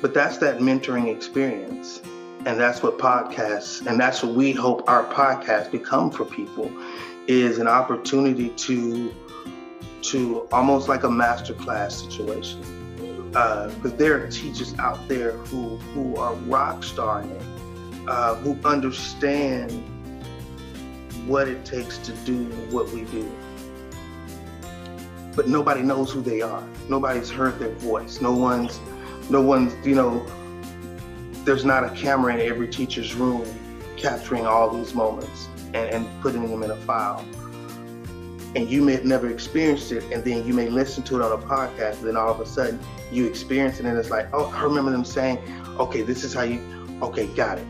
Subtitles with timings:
[0.00, 2.00] but that's that mentoring experience.
[2.44, 6.70] And that's what podcasts, and that's what we hope our podcast become for people,
[7.26, 9.12] is an opportunity to
[10.02, 12.60] to almost like a masterclass situation.
[13.32, 17.36] Because uh, there are teachers out there who who are rock starring
[18.08, 19.72] uh, who understand
[21.26, 23.30] what it takes to do what we do.
[25.34, 26.62] But nobody knows who they are.
[26.88, 28.20] Nobody's heard their voice.
[28.20, 28.78] No one's,
[29.30, 30.24] no one's, you know,
[31.44, 33.46] there's not a camera in every teacher's room
[33.96, 37.24] capturing all these moments and, and putting them in a file.
[38.54, 41.32] And you may have never experienced it, and then you may listen to it on
[41.32, 42.80] a podcast, and then all of a sudden
[43.12, 45.38] you experience it, and it's like, oh, I remember them saying,
[45.78, 46.60] okay, this is how you,
[47.02, 47.66] okay, got it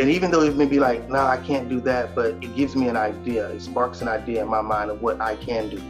[0.00, 2.56] and even though it may be like, no, nah, I can't do that, but it
[2.56, 3.48] gives me an idea.
[3.50, 5.82] It sparks an idea in my mind of what I can do.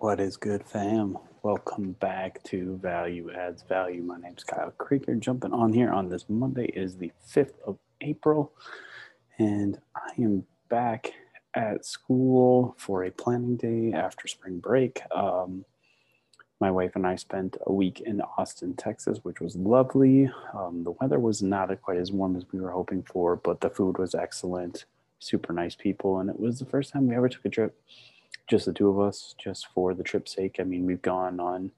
[0.00, 1.18] What is good, fam?
[1.42, 4.00] Welcome back to Value Adds Value.
[4.00, 5.14] My name's Kyle Krieger.
[5.16, 8.50] Jumping on here on this Monday is the 5th of April
[9.38, 11.12] and I am back
[11.52, 15.02] at school for a planning day after spring break.
[15.14, 15.66] Um,
[16.62, 20.30] my wife and I spent a week in Austin, Texas, which was lovely.
[20.54, 23.68] Um, the weather was not quite as warm as we were hoping for, but the
[23.68, 24.86] food was excellent.
[25.18, 27.78] Super nice people, and it was the first time we ever took a trip,
[28.48, 30.56] just the two of us, just for the trip's sake.
[30.58, 31.70] I mean, we've gone on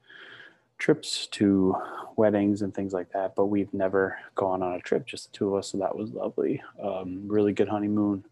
[0.79, 1.77] trips to
[2.17, 5.49] weddings and things like that, but we've never gone on a trip, just the two
[5.49, 5.69] of us.
[5.69, 6.63] So that was lovely.
[6.83, 8.25] Um, really good honeymoon.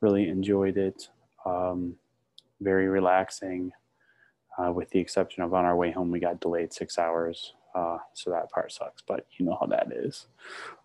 [0.00, 1.08] Really enjoyed it.
[1.44, 1.96] Um,
[2.60, 3.72] very relaxing,
[4.58, 7.54] uh, with the exception of on our way home, we got delayed six hours.
[7.74, 10.26] Uh, so that part sucks, but you know how that is.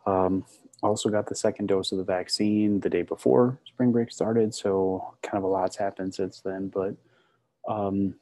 [0.06, 0.46] Um,
[0.84, 4.54] also got the second dose of the vaccine the day before spring break started.
[4.54, 6.96] So kind of a lot's happened since then, but
[7.68, 8.16] um,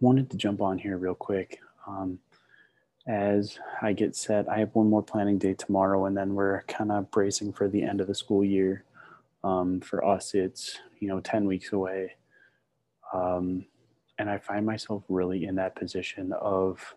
[0.00, 2.18] wanted to jump on here real quick um,
[3.06, 4.48] as I get set.
[4.48, 7.82] I have one more planning day tomorrow, and then we're kind of bracing for the
[7.82, 8.84] end of the school year.
[9.44, 12.12] Um, for us, it's you know ten weeks away,
[13.12, 13.66] um,
[14.18, 16.94] and I find myself really in that position of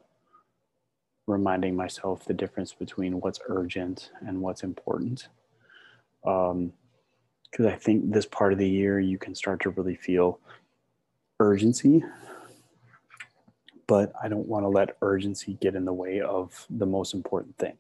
[1.28, 5.28] reminding myself the difference between what's urgent and what's important.
[6.24, 10.40] Because um, I think this part of the year you can start to really feel
[11.40, 12.04] urgency
[13.88, 17.58] but I don't want to let urgency get in the way of the most important
[17.58, 17.78] thing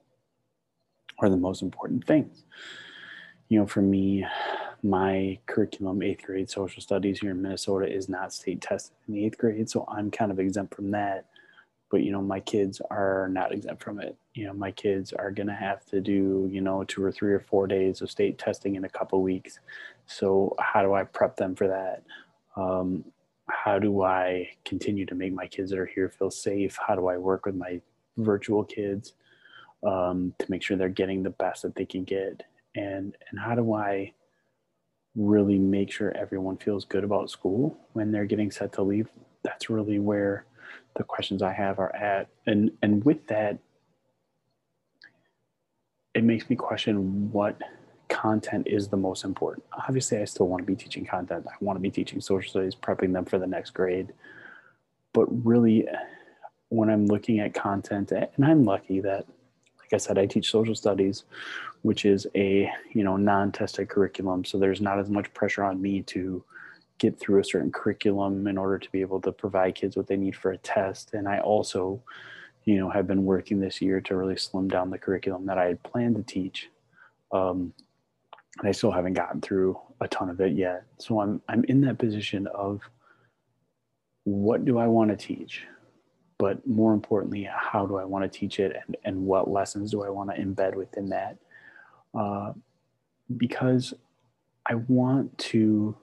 [1.18, 2.44] or the most important things.
[3.50, 4.26] You know, for me,
[4.84, 9.26] my curriculum, eighth grade social studies here in Minnesota, is not state tested in the
[9.26, 9.70] eighth grade.
[9.70, 11.26] So I'm kind of exempt from that.
[11.92, 14.18] But, you know, my kids are not exempt from it.
[14.34, 17.34] You know, my kids are going to have to do, you know, two or three
[17.34, 19.60] or four days of state testing in a couple weeks.
[20.08, 22.04] So, how do I prep them for that?
[22.58, 23.06] Um,
[23.48, 26.78] how do I continue to make my kids that are here feel safe?
[26.86, 27.82] How do I work with my
[28.18, 29.14] virtual kids
[29.86, 32.44] um, to make sure they're getting the best that they can get?
[32.76, 34.14] And and how do I
[35.16, 39.10] really make sure everyone feels good about school when they're getting set to leave?
[39.44, 40.46] That's really where
[40.96, 42.30] the questions I have are at.
[42.46, 43.60] And and with that,
[46.14, 47.62] it makes me question what
[48.08, 49.66] content is the most important.
[49.88, 51.46] Obviously, I still want to be teaching content.
[51.48, 54.14] I want to be teaching social studies, prepping them for the next grade.
[55.14, 55.88] But really,
[56.70, 59.26] when I'm looking at content, and I'm lucky that,
[59.80, 61.24] like I said, I teach social studies,
[61.82, 64.46] which is a you know non-tested curriculum.
[64.46, 66.44] So there's not as much pressure on me to
[66.98, 70.18] get through a certain curriculum in order to be able to provide kids what they
[70.18, 71.14] need for a test.
[71.14, 72.02] And I also,
[72.64, 75.66] you know, have been working this year to really slim down the curriculum that I
[75.66, 76.70] had planned to teach.
[77.32, 77.74] Um,
[78.60, 80.84] and I still haven't gotten through a ton of it yet.
[80.98, 82.82] So I'm I'm in that position of
[84.24, 85.64] what do I want to teach?
[86.38, 90.04] But more importantly, how do I want to teach it and, and what lessons do
[90.04, 91.38] I want to embed within that?
[92.14, 92.54] Uh,
[93.38, 93.94] because
[94.66, 95.96] I want to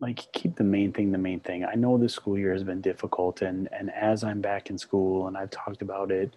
[0.00, 1.64] like keep the main thing the main thing.
[1.64, 5.28] I know this school year has been difficult and and as I'm back in school
[5.28, 6.34] and I've talked about it,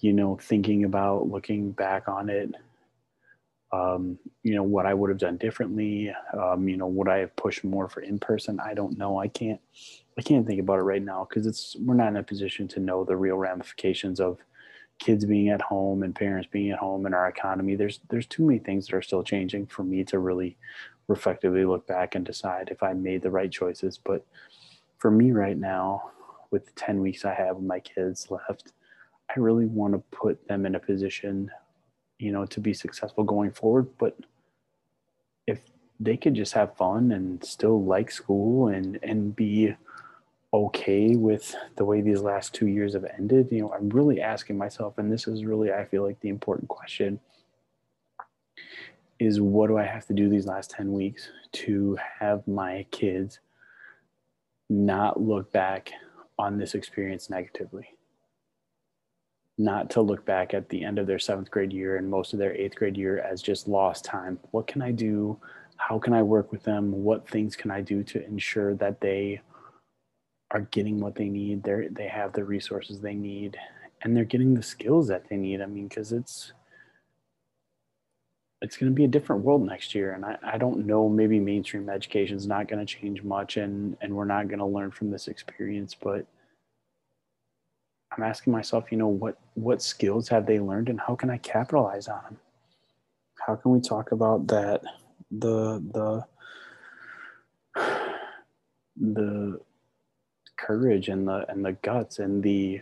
[0.00, 2.54] you know, thinking about looking back on it
[3.74, 6.12] um, you know what I would have done differently.
[6.32, 8.60] Um, you know, would I have pushed more for in person?
[8.60, 9.18] I don't know.
[9.18, 9.60] I can't.
[10.16, 12.80] I can't think about it right now because it's we're not in a position to
[12.80, 14.38] know the real ramifications of
[15.00, 17.74] kids being at home and parents being at home in our economy.
[17.74, 20.56] There's there's too many things that are still changing for me to really
[21.08, 23.98] reflectively look back and decide if I made the right choices.
[23.98, 24.24] But
[24.98, 26.10] for me right now,
[26.50, 28.72] with the ten weeks I have with my kids left,
[29.28, 31.50] I really want to put them in a position,
[32.18, 33.88] you know, to be successful going forward.
[33.98, 34.16] But
[35.46, 35.60] if
[36.00, 39.74] they could just have fun and still like school and and be
[40.52, 44.56] okay with the way these last two years have ended, you know, I'm really asking
[44.56, 47.18] myself, and this is really I feel like the important question
[49.18, 53.40] is what do I have to do these last 10 weeks to have my kids
[54.68, 55.92] not look back
[56.38, 57.88] on this experience negatively?
[59.56, 62.38] Not to look back at the end of their seventh grade year and most of
[62.38, 64.40] their eighth grade year as just lost time.
[64.50, 65.38] What can I do?
[65.76, 66.90] How can I work with them?
[67.04, 69.40] What things can I do to ensure that they
[70.50, 71.62] are getting what they need?
[71.62, 73.56] They they have the resources they need,
[74.02, 75.60] and they're getting the skills that they need.
[75.60, 76.52] I mean, because it's
[78.64, 80.12] it's going to be a different world next year.
[80.12, 83.94] And I, I don't know, maybe mainstream education is not going to change much and,
[84.00, 86.26] and we're not going to learn from this experience, but
[88.16, 91.36] I'm asking myself, you know, what, what skills have they learned and how can I
[91.36, 92.38] capitalize on them?
[93.46, 94.80] How can we talk about that?
[95.30, 96.24] The,
[97.74, 97.82] the,
[98.96, 99.60] the
[100.56, 102.80] courage and the, and the guts and the,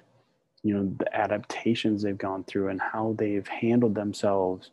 [0.62, 4.70] you know, the adaptations they've gone through and how they've handled themselves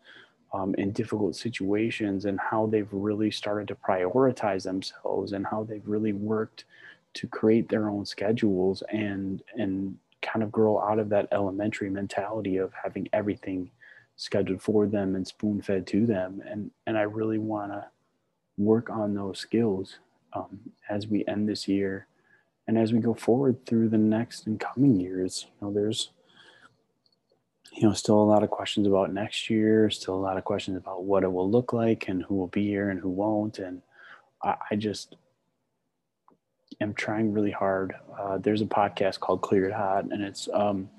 [0.54, 5.88] um, in difficult situations and how they've really started to prioritize themselves and how they've
[5.88, 6.66] really worked
[7.14, 12.58] to create their own schedules and and kind of grow out of that elementary mentality
[12.58, 13.70] of having everything
[14.16, 16.42] scheduled for them and spoon fed to them.
[16.46, 17.86] And and I really want to
[18.58, 20.00] work on those skills
[20.34, 20.60] um,
[20.90, 22.08] as we end this year
[22.68, 25.48] and as we go forward through the next and coming years.
[25.62, 26.12] You know there's
[27.74, 30.78] you know, still a lot of questions about next year, still a lot of questions
[30.78, 33.60] about what it will look like and who will be here and who won't.
[33.60, 33.82] And
[34.44, 35.16] I, I just
[36.82, 37.96] am trying really hard.
[38.18, 40.90] Uh, there's a podcast called Cleared Hot, and it's um,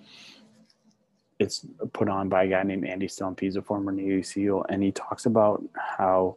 [1.39, 3.41] it's put on by a guy named Andy Stumpf.
[3.41, 6.37] He's a former Navy SEAL, and he talks about how,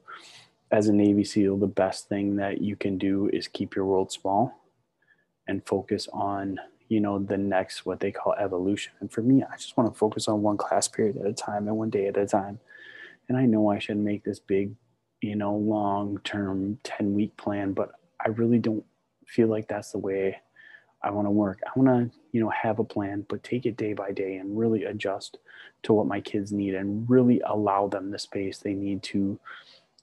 [0.71, 4.11] as a Navy SEAL, the best thing that you can do is keep your world
[4.11, 4.61] small
[5.47, 6.57] and focus on
[6.89, 8.93] you know the next what they call evolution.
[8.99, 11.67] And for me i just want to focus on one class period at a time
[11.67, 12.59] and one day at a time.
[13.29, 14.75] And i know i should make this big
[15.21, 17.91] you know long term 10 week plan but
[18.23, 18.83] i really don't
[19.25, 20.37] feel like that's the way
[21.01, 21.59] i want to work.
[21.65, 24.57] I want to you know have a plan but take it day by day and
[24.57, 25.37] really adjust
[25.83, 29.39] to what my kids need and really allow them the space they need to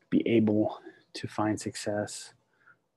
[0.08, 0.80] be able
[1.12, 2.32] to find success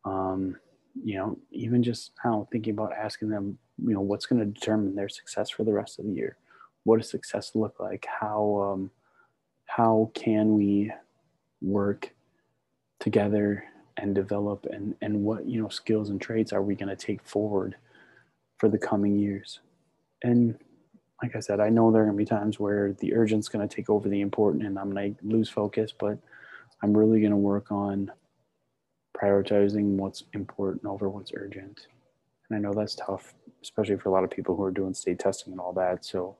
[0.05, 0.57] um,
[1.03, 4.95] you know even just how thinking about asking them you know what's going to determine
[4.95, 6.37] their success for the rest of the year?
[6.83, 8.05] What does success look like?
[8.19, 8.91] How um,
[9.65, 10.91] how can we
[11.61, 12.11] work
[12.99, 13.63] together
[13.97, 17.23] and develop and and what you know skills and traits are we going to take
[17.23, 17.75] forward
[18.57, 19.59] for the coming years?
[20.23, 20.57] And
[21.21, 23.65] like i said i know there are going to be times where the urgent's going
[23.65, 26.17] to take over the important and i'm going to lose focus but
[26.83, 28.11] i'm really going to work on
[29.23, 31.87] prioritizing what's important over what's urgent
[32.49, 33.33] and i know that's tough
[33.63, 36.05] especially for a lot of people who are doing state testing and all that.
[36.05, 36.35] So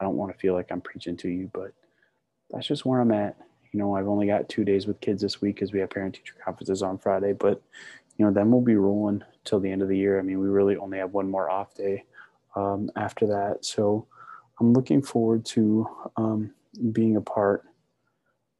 [0.00, 1.72] I don't want to feel like I'm preaching to you, but
[2.50, 3.36] that's just where I'm at.
[3.72, 6.14] You know, I've only got two days with kids this week because we have parent
[6.14, 7.60] teacher conferences on Friday, but
[8.16, 10.18] you know, then we'll be rolling till the end of the year.
[10.18, 12.04] I mean, we really only have one more off day
[12.56, 13.64] um, after that.
[13.64, 14.06] So
[14.60, 16.52] I'm looking forward to um,
[16.92, 17.64] being a part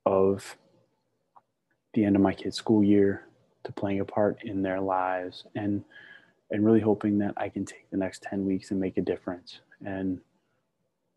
[0.05, 0.57] of
[1.95, 3.26] the end of my kids' school year,
[3.69, 5.85] to playing a part in their lives and
[6.51, 9.61] and really hoping that I can take the next 10 weeks and make a difference.
[9.85, 10.19] And,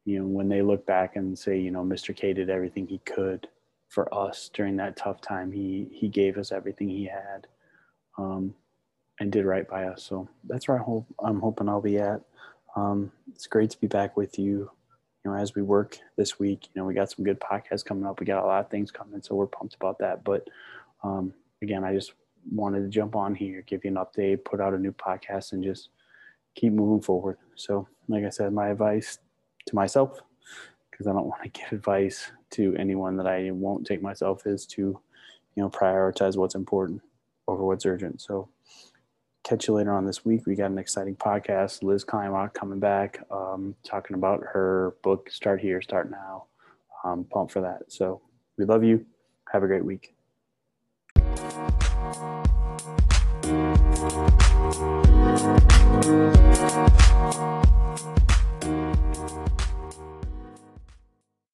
[0.04, 2.14] you know, when they look back and say, you know, Mr.
[2.14, 3.48] K did everything he could
[3.88, 7.48] for us during that tough time, he, he gave us everything he had
[8.18, 8.54] um,
[9.22, 10.04] and did right by us.
[10.04, 12.22] So that's where I hope, I'm hoping I'll be at.
[12.76, 14.70] Um, it's great to be back with you.
[15.24, 18.06] You know, as we work this week, you know, we got some good podcasts coming
[18.06, 18.20] up.
[18.20, 20.24] We got a lot of things coming, so we're pumped about that.
[20.24, 20.48] But
[21.04, 22.14] um, again, I just
[22.50, 25.64] wanted to jump on here, give you an update, put out a new podcast, and
[25.64, 25.90] just
[26.56, 27.38] keep moving forward.
[27.56, 29.20] So, like I said, my advice
[29.68, 30.20] to myself,
[30.90, 34.66] because I don't want to give advice to anyone that I won't take myself, is
[34.68, 37.02] to, you know, prioritize what's important
[37.48, 38.22] over what's urgent.
[38.22, 38.50] So,
[39.44, 40.46] catch you later on this week.
[40.46, 41.84] We got an exciting podcast.
[41.84, 46.46] Liz Kleinrock coming back, um, talking about her book, Start Here, Start Now.
[47.04, 47.92] Um, pumped for that.
[47.92, 48.22] So,
[48.58, 49.06] we love you.
[49.52, 50.14] Have a great week.
[53.52, 53.82] Thank
[57.36, 57.51] you.